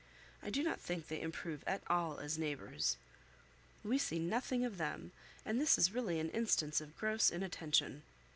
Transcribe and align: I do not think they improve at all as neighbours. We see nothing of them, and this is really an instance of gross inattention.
I 0.41 0.49
do 0.49 0.63
not 0.63 0.81
think 0.81 1.09
they 1.09 1.21
improve 1.21 1.63
at 1.67 1.83
all 1.85 2.17
as 2.17 2.35
neighbours. 2.35 2.97
We 3.83 3.99
see 3.99 4.17
nothing 4.17 4.65
of 4.65 4.79
them, 4.79 5.11
and 5.45 5.61
this 5.61 5.77
is 5.77 5.93
really 5.93 6.19
an 6.19 6.31
instance 6.31 6.81
of 6.81 6.97
gross 6.97 7.29
inattention. 7.29 8.01